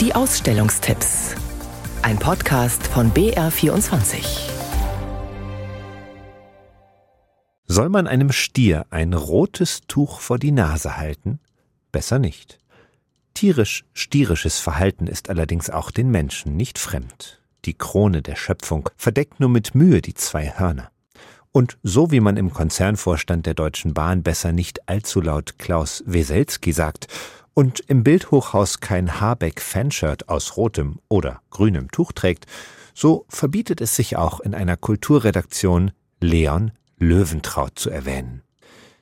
Die 0.00 0.14
Ausstellungstipps. 0.14 1.34
Ein 2.02 2.20
Podcast 2.20 2.86
von 2.86 3.10
BR24. 3.10 4.48
Soll 7.66 7.88
man 7.88 8.06
einem 8.06 8.30
Stier 8.30 8.86
ein 8.90 9.12
rotes 9.12 9.80
Tuch 9.88 10.20
vor 10.20 10.38
die 10.38 10.52
Nase 10.52 10.98
halten? 10.98 11.40
Besser 11.90 12.20
nicht. 12.20 12.60
Tierisch-stierisches 13.34 14.60
Verhalten 14.60 15.08
ist 15.08 15.30
allerdings 15.30 15.68
auch 15.68 15.90
den 15.90 16.12
Menschen 16.12 16.56
nicht 16.56 16.78
fremd. 16.78 17.42
Die 17.64 17.74
Krone 17.74 18.22
der 18.22 18.36
Schöpfung 18.36 18.88
verdeckt 18.96 19.40
nur 19.40 19.48
mit 19.48 19.74
Mühe 19.74 20.00
die 20.00 20.14
zwei 20.14 20.56
Hörner. 20.56 20.92
Und 21.50 21.76
so 21.82 22.12
wie 22.12 22.20
man 22.20 22.36
im 22.36 22.52
Konzernvorstand 22.52 23.46
der 23.46 23.54
Deutschen 23.54 23.94
Bahn 23.94 24.22
besser 24.22 24.52
nicht 24.52 24.88
allzu 24.88 25.20
laut 25.20 25.58
Klaus 25.58 26.04
Weselski 26.06 26.70
sagt 26.70 27.08
und 27.58 27.80
im 27.88 28.04
Bildhochhaus 28.04 28.78
kein 28.78 29.20
Habeck-Fanshirt 29.20 30.28
aus 30.28 30.56
rotem 30.56 31.00
oder 31.08 31.42
grünem 31.50 31.90
Tuch 31.90 32.12
trägt, 32.12 32.46
so 32.94 33.26
verbietet 33.28 33.80
es 33.80 33.96
sich 33.96 34.16
auch 34.16 34.38
in 34.38 34.54
einer 34.54 34.76
Kulturredaktion 34.76 35.90
Leon 36.20 36.70
Löwentraut 36.98 37.76
zu 37.76 37.90
erwähnen. 37.90 38.42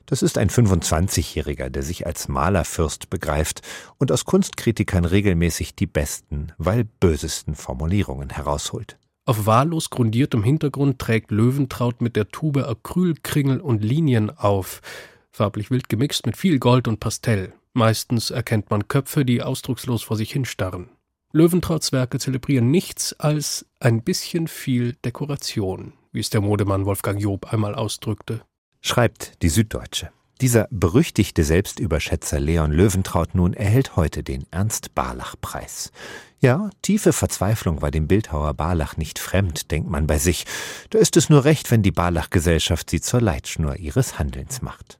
Das 0.07 0.23
ist 0.23 0.39
ein 0.39 0.49
25-Jähriger, 0.49 1.69
der 1.69 1.83
sich 1.83 2.07
als 2.07 2.29
Malerfürst 2.29 3.11
begreift 3.11 3.61
und 3.99 4.11
aus 4.11 4.25
Kunstkritikern 4.25 5.05
regelmäßig 5.05 5.75
die 5.75 5.85
besten, 5.85 6.51
weil 6.57 6.83
bösesten 6.83 7.53
Formulierungen 7.53 8.31
herausholt. 8.31 8.97
Auf 9.25 9.45
wahllos 9.45 9.91
grundiertem 9.91 10.41
Hintergrund 10.41 10.97
trägt 10.97 11.29
Löwentraut 11.29 12.01
mit 12.01 12.15
der 12.15 12.29
Tube 12.29 12.67
Acrylkringel 12.67 13.61
und 13.61 13.83
Linien 13.83 14.35
auf, 14.35 14.81
farblich 15.29 15.69
wild 15.69 15.89
gemixt 15.89 16.25
mit 16.25 16.35
viel 16.35 16.57
Gold 16.57 16.87
und 16.87 16.99
Pastell. 16.99 17.53
Meistens 17.77 18.31
erkennt 18.31 18.71
man 18.71 18.87
Köpfe, 18.87 19.23
die 19.23 19.43
ausdruckslos 19.43 20.01
vor 20.01 20.17
sich 20.17 20.31
hinstarren. 20.31 20.89
Löwentrauts 21.31 21.91
Werke 21.91 22.17
zelebrieren 22.17 22.71
nichts 22.71 23.13
als 23.19 23.67
ein 23.79 24.01
bisschen 24.01 24.47
viel 24.47 24.93
Dekoration, 25.05 25.93
wie 26.11 26.19
es 26.19 26.31
der 26.31 26.41
Modemann 26.41 26.87
Wolfgang 26.87 27.21
Job 27.21 27.53
einmal 27.53 27.75
ausdrückte. 27.75 28.41
Schreibt 28.81 29.43
die 29.43 29.49
Süddeutsche. 29.49 30.09
Dieser 30.41 30.67
berüchtigte 30.71 31.43
Selbstüberschätzer 31.43 32.39
Leon 32.39 32.71
Löwentraut 32.71 33.35
nun 33.35 33.53
erhält 33.53 33.95
heute 33.95 34.23
den 34.23 34.47
Ernst-Barlach-Preis. 34.49 35.91
Ja, 36.39 36.71
tiefe 36.81 37.13
Verzweiflung 37.13 37.83
war 37.83 37.91
dem 37.91 38.07
Bildhauer 38.07 38.55
Barlach 38.55 38.97
nicht 38.97 39.19
fremd, 39.19 39.69
denkt 39.69 39.87
man 39.87 40.07
bei 40.07 40.17
sich. 40.17 40.45
Da 40.89 40.97
ist 40.97 41.15
es 41.15 41.29
nur 41.29 41.45
recht, 41.45 41.69
wenn 41.69 41.83
die 41.83 41.91
Barlach-Gesellschaft 41.91 42.89
sie 42.89 43.01
zur 43.01 43.21
Leitschnur 43.21 43.75
ihres 43.75 44.17
Handelns 44.17 44.63
macht. 44.63 44.97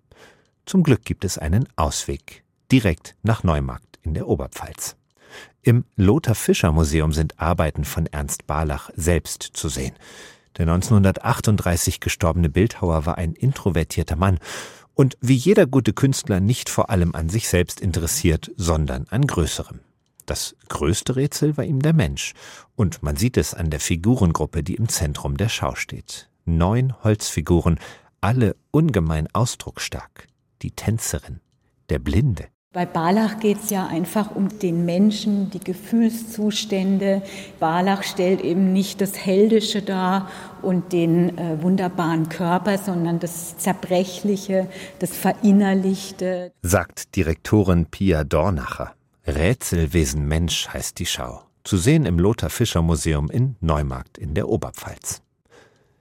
Zum 0.67 0.84
Glück 0.84 1.06
gibt 1.06 1.25
es 1.25 1.39
einen 1.39 1.67
Ausweg. 1.75 2.44
Direkt 2.72 3.16
nach 3.23 3.44
Neumarkt 3.44 4.00
in 4.02 4.14
der 4.14 4.28
Oberpfalz. 4.28 4.98
Im 5.62 5.86
Lothar 5.96 6.36
Fischer 6.36 6.72
Museum 6.72 7.14
sind 7.14 7.40
Arbeiten 7.40 7.86
von 7.86 8.06
Ernst 8.08 8.48
Barlach 8.48 8.90
selbst 8.96 9.44
zu 9.44 9.70
sehen. 9.70 9.96
Der 10.58 10.64
1938 10.64 12.00
gestorbene 12.00 12.50
Bildhauer 12.50 13.06
war 13.06 13.18
ein 13.18 13.34
introvertierter 13.34 14.16
Mann 14.16 14.40
und 14.96 15.18
wie 15.22 15.36
jeder 15.36 15.68
gute 15.68 15.94
Künstler 15.94 16.40
nicht 16.40 16.70
vor 16.70 16.90
allem 16.90 17.14
an 17.16 17.30
sich 17.30 17.48
selbst 17.48 17.80
interessiert, 17.80 18.52
sondern 18.58 19.06
an 19.09 19.28
Größerem. 19.28 19.80
Das 20.26 20.56
größte 20.68 21.16
Rätsel 21.16 21.56
war 21.56 21.64
ihm 21.64 21.81
der 21.81 21.94
Mensch, 21.94 22.34
und 22.76 23.02
man 23.02 23.16
sieht 23.16 23.38
es 23.38 23.54
an 23.54 23.70
der 23.70 23.80
Figurengruppe, 23.80 24.62
die 24.62 24.76
im 24.76 24.90
Zentrum 24.90 25.38
der 25.38 25.48
Schau 25.48 25.76
steht. 25.76 26.30
Neun 26.44 27.02
Holzfiguren, 27.04 27.80
alle 28.20 28.56
ungemein 28.72 29.28
ausdrucksstark. 29.34 30.28
Die 30.64 30.72
Tänzerin, 30.72 31.40
der 31.90 32.00
Blinde, 32.00 32.48
bei 32.78 32.86
Barlach 32.86 33.39
geht 33.39 33.64
es 33.64 33.72
ja 33.72 33.88
einfach 33.88 34.36
um 34.36 34.59
den 34.59 34.86
Menschen, 34.86 35.50
die 35.50 35.59
Gefühlszustände. 35.59 37.23
Barlach 37.59 38.03
stellt 38.03 38.42
eben 38.42 38.72
nicht 38.72 39.02
das 39.02 39.17
Heldische 39.17 39.81
dar 39.81 40.30
und 40.61 40.94
den 40.94 41.36
äh, 41.39 41.59
wunderbaren 41.64 42.29
Körper, 42.29 42.78
sondern 42.78 43.18
das 43.18 43.57
Zerbrechliche, 43.57 44.68
das 45.00 45.18
Verinnerlichte. 45.18 46.52
Sagt 46.62 47.16
Direktorin 47.16 47.88
Pia 47.88 48.24
Dornacher. 48.24 48.94
Rätselwesen 49.25 50.28
Mensch 50.28 50.69
heißt 50.69 51.00
die 51.00 51.07
Schau. 51.07 51.41
Zu 51.63 51.78
sehen 51.78 52.06
im 52.06 52.19
Lothar 52.19 52.52
Fischer 52.52 52.84
Museum 52.84 53.31
in 53.31 53.56
Neumarkt 53.59 54.19
in 54.19 54.35
der 54.35 54.50
Oberpfalz. 54.50 55.23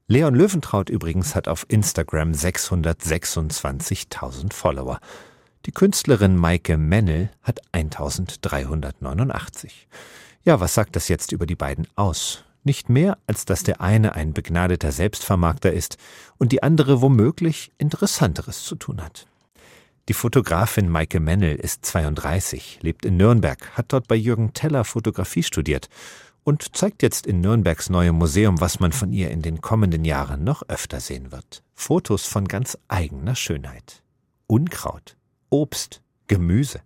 Leon 0.09 0.35
Löwentraut 0.35 0.91
übrigens 0.91 1.35
hat 1.35 1.49
auf 1.49 1.65
Instagram 1.69 2.33
626.000 2.33 4.53
Follower. 4.53 5.01
Die 5.67 5.73
Künstlerin 5.73 6.37
Maike 6.37 6.79
Mennel 6.79 7.29
hat 7.43 7.61
1389. 7.73 9.89
Ja, 10.45 10.61
was 10.61 10.75
sagt 10.75 10.95
das 10.95 11.09
jetzt 11.09 11.33
über 11.33 11.45
die 11.45 11.57
beiden 11.57 11.89
aus? 11.97 12.45
Nicht 12.63 12.89
mehr, 12.89 13.19
als 13.27 13.47
dass 13.47 13.65
der 13.65 13.81
eine 13.81 14.15
ein 14.15 14.33
begnadeter 14.33 14.93
Selbstvermarkter 14.93 15.73
ist 15.73 15.97
und 16.39 16.53
die 16.53 16.63
andere 16.63 17.03
womöglich 17.03 17.73
Interessanteres 17.79 18.63
zu 18.63 18.77
tun 18.77 19.03
hat. 19.03 19.27
Die 20.09 20.15
Fotografin 20.15 20.89
Maike 20.89 21.19
Mennel 21.19 21.57
ist 21.57 21.85
32, 21.85 22.79
lebt 22.83 23.05
in 23.05 23.17
Nürnberg, 23.17 23.77
hat 23.77 23.93
dort 23.93 24.07
bei 24.07 24.15
Jürgen 24.15 24.53
Teller 24.53 24.85
Fotografie 24.85 25.43
studiert 25.43 25.89
und 26.45 26.77
zeigt 26.77 27.03
jetzt 27.03 27.27
in 27.27 27.41
Nürnbergs 27.41 27.91
neuem 27.91 28.15
Museum, 28.15 28.61
was 28.61 28.79
man 28.79 28.93
von 28.93 29.13
ihr 29.13 29.33
in 29.33 29.43
den 29.43 29.61
kommenden 29.61 30.05
Jahren 30.05 30.45
noch 30.45 30.63
öfter 30.69 31.01
sehen 31.01 31.33
wird. 31.33 31.65
Fotos 31.75 32.25
von 32.25 32.47
ganz 32.47 32.79
eigener 32.87 33.35
Schönheit. 33.35 34.05
Unkraut, 34.47 35.16
Obst, 35.51 36.01
Gemüse. 36.29 36.81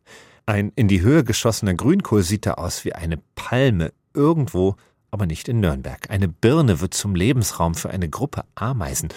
Ein 0.47 0.73
in 0.77 0.89
die 0.89 1.01
Höhe 1.03 1.25
geschossener 1.25 1.75
Grünkohl 1.75 2.23
sieht 2.23 2.47
da 2.47 2.55
aus 2.55 2.85
wie 2.85 2.93
eine 2.93 3.19
Palme 3.35 3.93
irgendwo, 4.15 4.77
aber 5.11 5.27
nicht 5.27 5.49
in 5.49 5.61
Nürnberg. 5.61 6.11
Eine 6.11 6.29
Birne 6.29 6.81
wird 6.81 6.95
zum 6.95 7.15
Lebensraum 7.15 7.75
für 7.75 7.91
eine 7.91 8.09
Gruppe 8.09 8.45
Ameisen. 8.55 9.11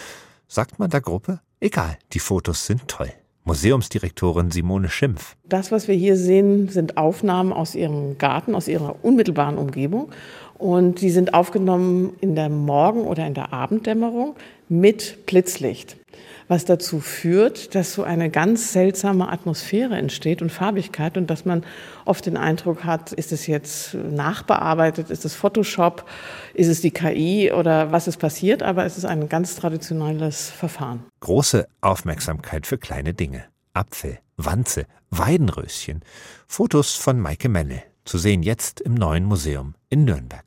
Sagt 0.47 0.79
man 0.79 0.89
da 0.89 0.99
Gruppe? 0.99 1.39
Egal, 1.59 1.97
die 2.13 2.19
Fotos 2.19 2.65
sind 2.65 2.87
toll. 2.87 3.11
Museumsdirektorin 3.45 4.51
Simone 4.51 4.89
Schimpf. 4.89 5.35
Das, 5.43 5.71
was 5.71 5.87
wir 5.87 5.95
hier 5.95 6.15
sehen, 6.15 6.69
sind 6.69 6.97
Aufnahmen 6.97 7.51
aus 7.51 7.75
ihrem 7.75 8.17
Garten, 8.17 8.55
aus 8.55 8.67
ihrer 8.67 9.03
unmittelbaren 9.03 9.57
Umgebung. 9.57 10.11
Und 10.57 11.01
die 11.01 11.09
sind 11.09 11.33
aufgenommen 11.33 12.13
in 12.21 12.35
der 12.35 12.49
Morgen- 12.49 13.05
oder 13.05 13.27
in 13.27 13.33
der 13.33 13.51
Abenddämmerung 13.51 14.35
mit 14.69 15.25
Blitzlicht 15.25 15.97
was 16.47 16.65
dazu 16.65 16.99
führt, 16.99 17.75
dass 17.75 17.93
so 17.93 18.03
eine 18.03 18.29
ganz 18.29 18.73
seltsame 18.73 19.29
Atmosphäre 19.29 19.95
entsteht 19.95 20.41
und 20.41 20.51
Farbigkeit 20.51 21.17
und 21.17 21.29
dass 21.29 21.45
man 21.45 21.63
oft 22.05 22.25
den 22.25 22.37
Eindruck 22.37 22.83
hat, 22.83 23.11
ist 23.11 23.31
es 23.31 23.47
jetzt 23.47 23.93
nachbearbeitet, 23.93 25.09
ist 25.09 25.25
es 25.25 25.35
Photoshop, 25.35 26.05
ist 26.53 26.67
es 26.67 26.81
die 26.81 26.91
KI 26.91 27.51
oder 27.51 27.91
was 27.91 28.07
ist 28.07 28.17
passiert, 28.17 28.63
aber 28.63 28.85
es 28.85 28.97
ist 28.97 29.05
ein 29.05 29.29
ganz 29.29 29.55
traditionelles 29.55 30.49
Verfahren. 30.49 31.03
Große 31.21 31.67
Aufmerksamkeit 31.81 32.67
für 32.67 32.77
kleine 32.77 33.13
Dinge. 33.13 33.45
Apfel, 33.73 34.19
Wanze, 34.37 34.85
Weidenröschen. 35.09 36.01
Fotos 36.47 36.95
von 36.95 37.19
Maike 37.19 37.49
Mennel. 37.49 37.83
Zu 38.05 38.17
sehen 38.17 38.43
jetzt 38.43 38.81
im 38.81 38.95
neuen 38.95 39.25
Museum 39.25 39.75
in 39.89 40.03
Nürnberg. 40.03 40.43